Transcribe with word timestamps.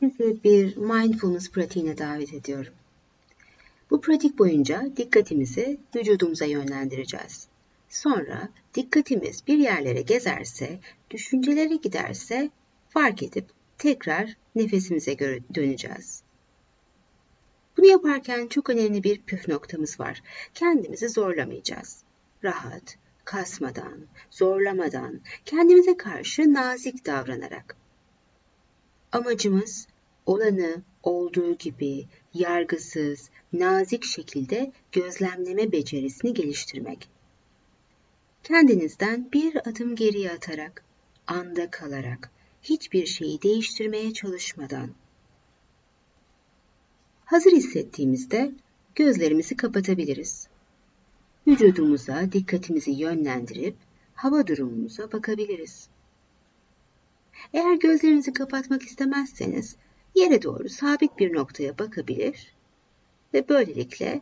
Sizi 0.00 0.44
bir 0.44 0.76
mindfulness 0.76 1.50
pratiğine 1.50 1.98
davet 1.98 2.34
ediyorum. 2.34 2.72
Bu 3.90 4.00
pratik 4.00 4.38
boyunca 4.38 4.88
dikkatimizi 4.96 5.80
vücudumuza 5.96 6.44
yönlendireceğiz. 6.44 7.46
Sonra 7.88 8.48
dikkatimiz 8.74 9.46
bir 9.46 9.58
yerlere 9.58 10.02
gezerse, 10.02 10.78
düşüncelere 11.10 11.76
giderse 11.76 12.50
fark 12.88 13.22
edip 13.22 13.44
tekrar 13.78 14.36
nefesimize 14.54 15.14
göre 15.14 15.38
döneceğiz. 15.54 16.22
Bunu 17.76 17.86
yaparken 17.86 18.46
çok 18.46 18.70
önemli 18.70 19.04
bir 19.04 19.22
püf 19.22 19.48
noktamız 19.48 20.00
var. 20.00 20.22
Kendimizi 20.54 21.08
zorlamayacağız. 21.08 22.02
Rahat, 22.44 22.96
kasmadan, 23.24 23.98
zorlamadan, 24.30 25.20
kendimize 25.44 25.96
karşı 25.96 26.54
nazik 26.54 27.06
davranarak. 27.06 27.76
Amacımız 29.12 29.86
olanı 30.26 30.82
olduğu 31.02 31.58
gibi 31.58 32.06
yargısız, 32.34 33.30
nazik 33.52 34.04
şekilde 34.04 34.72
gözlemleme 34.92 35.72
becerisini 35.72 36.34
geliştirmek. 36.34 37.08
Kendinizden 38.42 39.28
bir 39.32 39.68
adım 39.68 39.96
geriye 39.96 40.32
atarak, 40.32 40.84
anda 41.26 41.70
kalarak, 41.70 42.30
hiçbir 42.62 43.06
şeyi 43.06 43.42
değiştirmeye 43.42 44.12
çalışmadan. 44.12 44.90
Hazır 47.24 47.52
hissettiğimizde 47.52 48.52
gözlerimizi 48.94 49.56
kapatabiliriz. 49.56 50.48
Vücudumuza 51.46 52.32
dikkatimizi 52.32 52.90
yönlendirip 52.90 53.76
hava 54.14 54.46
durumumuza 54.46 55.12
bakabiliriz. 55.12 55.88
Eğer 57.52 57.74
gözlerinizi 57.74 58.32
kapatmak 58.32 58.82
istemezseniz 58.82 59.76
yere 60.20 60.42
doğru 60.42 60.68
sabit 60.68 61.18
bir 61.18 61.34
noktaya 61.34 61.78
bakabilir 61.78 62.54
ve 63.34 63.48
böylelikle 63.48 64.20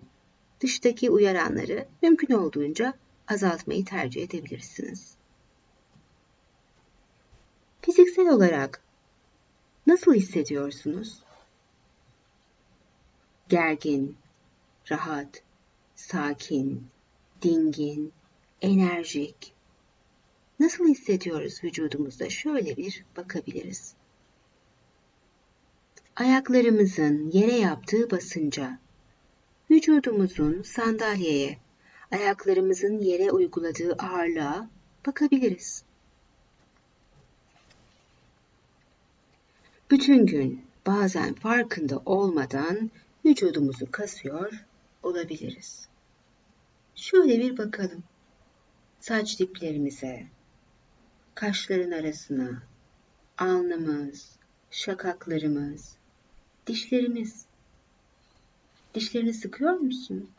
dıştaki 0.61 1.11
uyaranları 1.11 1.89
mümkün 2.03 2.35
olduğunca 2.35 2.95
azaltmayı 3.29 3.85
tercih 3.85 4.23
edebilirsiniz. 4.23 5.15
Fiziksel 7.83 8.29
olarak 8.29 8.83
nasıl 9.87 10.15
hissediyorsunuz? 10.15 11.23
Gergin, 13.49 14.17
rahat, 14.91 15.43
sakin, 15.95 16.87
dingin, 17.43 18.13
enerjik. 18.63 19.53
Nasıl 20.61 20.89
hissediyoruz 20.89 21.65
vücudumuzda? 21.65 22.31
Şöyle 22.31 22.77
bir 22.77 23.05
bakabiliriz. 23.17 23.95
Ayaklarımızın 26.19 27.31
yere 27.31 27.53
yaptığı 27.53 28.11
basınca, 28.11 28.79
vücudumuzun 29.71 30.63
sandalyeye, 30.63 31.59
ayaklarımızın 32.13 32.99
yere 32.99 33.31
uyguladığı 33.31 33.93
ağırlığa 33.93 34.71
bakabiliriz. 35.07 35.85
Bütün 39.91 40.27
gün 40.27 40.63
bazen 40.87 41.35
farkında 41.35 42.03
olmadan 42.07 42.91
vücudumuzu 43.25 43.91
kasıyor 43.91 44.65
olabiliriz. 45.03 45.89
Şöyle 46.95 47.39
bir 47.39 47.59
bakalım. 47.59 48.05
Saç 49.01 49.41
diplerimize, 49.41 50.27
kaşların 51.35 51.91
arasına, 51.91 52.63
alnımız, 53.39 54.39
şakaklarımız, 54.71 55.99
dişlerimiz. 56.69 57.47
Dişlerini 58.95 59.35
sıkıyor 59.35 59.73
musun? 59.73 60.31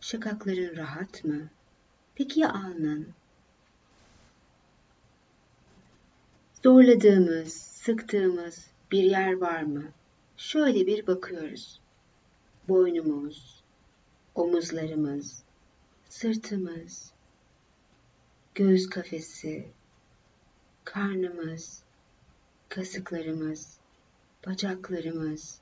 Şakakların 0.00 0.76
rahat 0.76 1.24
mı? 1.24 1.48
Peki 2.14 2.40
ya 2.40 2.52
alnın? 2.52 3.08
Zorladığımız, 6.62 7.52
sıktığımız 7.52 8.66
bir 8.92 9.02
yer 9.02 9.32
var 9.32 9.62
mı? 9.62 9.84
Şöyle 10.36 10.86
bir 10.86 11.06
bakıyoruz. 11.06 11.80
Boynumuz, 12.68 13.62
omuzlarımız, 14.34 15.42
sırtımız, 16.08 17.12
göğüs 18.54 18.88
kafesi, 18.88 19.68
karnımız, 20.84 21.82
kasıklarımız, 22.68 23.79
bacaklarımız, 24.46 25.60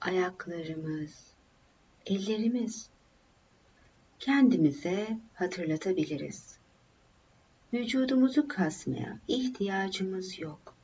ayaklarımız, 0.00 1.26
ellerimiz. 2.06 2.88
Kendimize 4.18 5.18
hatırlatabiliriz. 5.34 6.56
Vücudumuzu 7.72 8.48
kasmaya 8.48 9.18
ihtiyacımız 9.28 10.38
yok. 10.38 10.74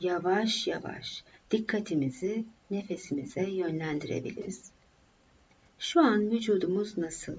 Yavaş 0.00 0.66
yavaş 0.66 1.24
dikkatimizi 1.50 2.44
nefesimize 2.70 3.50
yönlendirebiliriz. 3.50 4.70
Şu 5.78 6.00
an 6.00 6.30
vücudumuz 6.30 6.98
nasıl? 6.98 7.36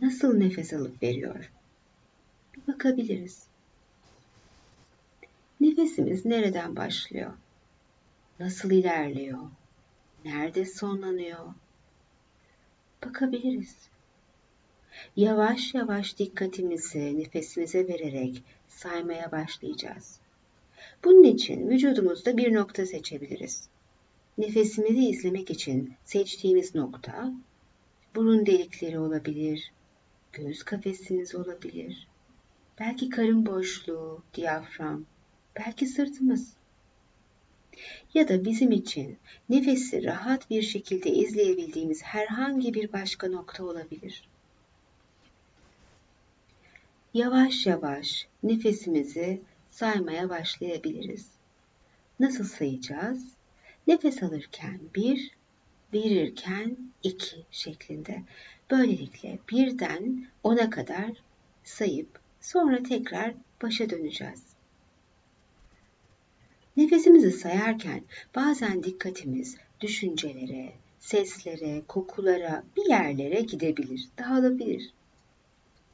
Nasıl 0.00 0.36
nefes 0.36 0.72
alıp 0.72 1.02
veriyor? 1.02 1.52
Bir 2.54 2.72
bakabiliriz. 2.72 3.49
Nefesimiz 5.60 6.24
nereden 6.24 6.76
başlıyor? 6.76 7.32
Nasıl 8.40 8.70
ilerliyor? 8.70 9.38
Nerede 10.24 10.64
sonlanıyor? 10.64 11.54
Bakabiliriz. 13.04 13.76
Yavaş 15.16 15.74
yavaş 15.74 16.18
dikkatimizi 16.18 17.18
nefesimize 17.18 17.88
vererek 17.88 18.42
saymaya 18.68 19.32
başlayacağız. 19.32 20.20
Bunun 21.04 21.24
için 21.24 21.68
vücudumuzda 21.68 22.36
bir 22.36 22.54
nokta 22.54 22.86
seçebiliriz. 22.86 23.68
Nefesimizi 24.38 25.08
izlemek 25.08 25.50
için 25.50 25.94
seçtiğimiz 26.04 26.74
nokta 26.74 27.32
burun 28.14 28.46
delikleri 28.46 28.98
olabilir, 28.98 29.72
göğüs 30.32 30.62
kafesiniz 30.62 31.34
olabilir, 31.34 32.08
belki 32.80 33.08
karın 33.08 33.46
boşluğu, 33.46 34.22
diyafram, 34.34 35.04
belki 35.56 35.86
sırtımız. 35.86 36.52
Ya 38.14 38.28
da 38.28 38.44
bizim 38.44 38.72
için 38.72 39.18
nefesi 39.48 40.04
rahat 40.04 40.50
bir 40.50 40.62
şekilde 40.62 41.10
izleyebildiğimiz 41.10 42.02
herhangi 42.02 42.74
bir 42.74 42.92
başka 42.92 43.28
nokta 43.28 43.64
olabilir. 43.64 44.28
Yavaş 47.14 47.66
yavaş 47.66 48.26
nefesimizi 48.42 49.40
saymaya 49.70 50.28
başlayabiliriz. 50.28 51.28
Nasıl 52.20 52.44
sayacağız? 52.44 53.24
Nefes 53.86 54.22
alırken 54.22 54.80
bir, 54.94 55.30
verirken 55.94 56.76
iki 57.02 57.36
şeklinde. 57.50 58.22
Böylelikle 58.70 59.38
birden 59.52 60.26
ona 60.42 60.70
kadar 60.70 61.10
sayıp 61.64 62.20
sonra 62.40 62.82
tekrar 62.82 63.34
başa 63.62 63.90
döneceğiz. 63.90 64.49
Nefesimizi 66.76 67.32
sayarken 67.32 68.02
bazen 68.34 68.82
dikkatimiz 68.82 69.56
düşüncelere, 69.80 70.72
seslere, 70.98 71.82
kokulara, 71.88 72.64
bir 72.76 72.90
yerlere 72.90 73.40
gidebilir, 73.40 74.08
dağılabilir. 74.18 74.92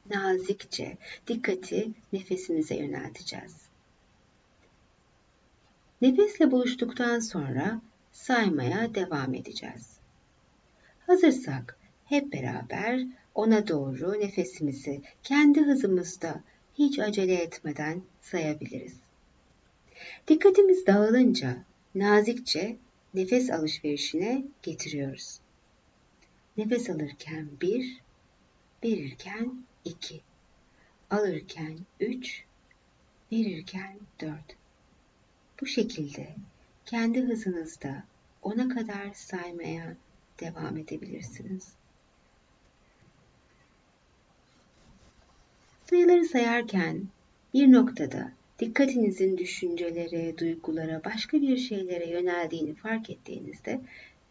Nazikçe 0.09 0.97
dikkati 1.27 1.91
nefesimize 2.13 2.75
yönelteceğiz. 2.75 3.55
Nefesle 6.01 6.51
buluştuktan 6.51 7.19
sonra 7.19 7.81
saymaya 8.11 8.95
devam 8.95 9.33
edeceğiz. 9.33 9.97
Hazırsak 11.07 11.77
hep 12.05 12.33
beraber 12.33 13.03
ona 13.35 13.67
doğru 13.67 14.19
nefesimizi 14.19 15.01
kendi 15.23 15.61
hızımızda 15.61 16.43
hiç 16.77 16.99
acele 16.99 17.35
etmeden 17.35 18.01
sayabiliriz. 18.21 19.06
Dikkatimiz 20.27 20.87
dağılınca 20.87 21.63
nazikçe 21.95 22.77
nefes 23.13 23.49
alışverişine 23.49 24.43
getiriyoruz. 24.63 25.39
Nefes 26.57 26.89
alırken 26.89 27.49
bir, 27.61 28.01
verirken 28.83 29.63
iki, 29.85 30.21
alırken 31.09 31.77
üç, 31.99 32.43
verirken 33.31 33.99
dört. 34.21 34.55
Bu 35.61 35.65
şekilde 35.65 36.35
kendi 36.85 37.21
hızınızda 37.21 38.03
ona 38.41 38.69
kadar 38.69 39.13
saymaya 39.13 39.95
devam 40.39 40.77
edebilirsiniz. 40.77 41.73
Sayıları 45.89 46.25
sayarken 46.25 47.07
bir 47.53 47.71
noktada 47.71 48.36
dikkatinizin 48.59 49.37
düşüncelere, 49.37 50.37
duygulara, 50.37 51.03
başka 51.03 51.41
bir 51.41 51.57
şeylere 51.57 52.09
yöneldiğini 52.09 52.75
fark 52.75 53.09
ettiğinizde 53.09 53.81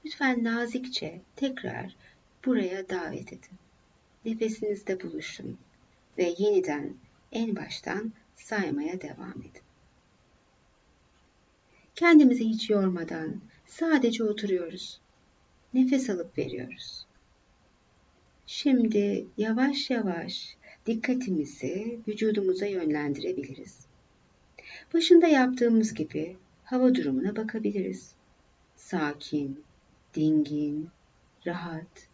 lütfen 0.05 0.45
nazikçe 0.45 1.21
tekrar 1.37 1.97
buraya 2.45 2.89
davet 2.89 3.33
edin. 3.33 3.59
Nefesinizde 4.25 5.03
buluşun 5.03 5.59
ve 6.19 6.35
yeniden 6.39 6.95
en 7.33 7.57
baştan 7.57 8.13
saymaya 8.35 9.01
devam 9.01 9.41
edin. 9.41 9.63
Kendimizi 11.95 12.45
hiç 12.45 12.71
yormadan 12.71 13.41
sadece 13.67 14.25
oturuyoruz. 14.25 15.01
Nefes 15.75 16.11
alıp 16.11 16.39
veriyoruz. 16.39 17.07
Şimdi 18.47 19.27
yavaş 19.37 19.91
yavaş 19.91 20.57
dikkatimizi 20.87 22.01
vücudumuza 22.09 22.67
yönlendirebiliriz. 22.67 23.87
Başında 24.95 25.27
yaptığımız 25.27 25.95
gibi 25.95 26.37
hava 26.65 26.95
durumuna 26.95 27.37
bakabiliriz. 27.37 28.13
Sakin, 28.77 29.65
dingin, 30.15 30.89
rahat, 31.47 32.09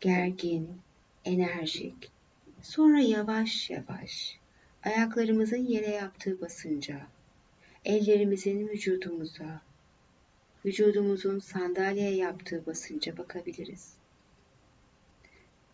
gergin, 0.00 0.68
enerjik. 1.24 2.10
Sonra 2.62 3.00
yavaş 3.00 3.70
yavaş 3.70 4.38
ayaklarımızın 4.84 5.56
yere 5.66 5.90
yaptığı 5.90 6.40
basınca, 6.40 7.00
ellerimizin 7.84 8.68
vücudumuza, 8.68 9.60
vücudumuzun 10.64 11.38
sandalyeye 11.38 12.14
yaptığı 12.14 12.66
basınca 12.66 13.16
bakabiliriz. 13.18 13.94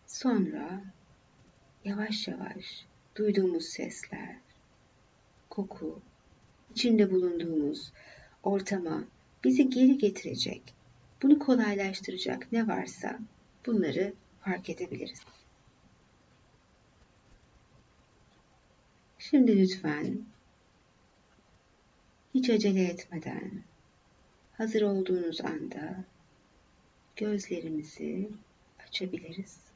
Sonra 0.07 0.81
yavaş 1.85 2.27
yavaş 2.27 2.85
duyduğumuz 3.15 3.65
sesler, 3.65 4.35
koku, 5.49 6.01
içinde 6.71 7.11
bulunduğumuz 7.11 7.91
ortama 8.43 9.03
bizi 9.43 9.69
geri 9.69 9.97
getirecek, 9.97 10.73
bunu 11.21 11.39
kolaylaştıracak 11.39 12.51
ne 12.51 12.67
varsa 12.67 13.19
bunları 13.65 14.13
fark 14.41 14.69
edebiliriz. 14.69 15.21
Şimdi 19.19 19.59
lütfen 19.59 20.21
hiç 22.33 22.49
acele 22.49 22.83
etmeden 22.83 23.51
hazır 24.53 24.81
olduğunuz 24.81 25.41
anda 25.41 26.03
gözlerimizi 27.15 28.29
açabiliriz. 28.87 29.68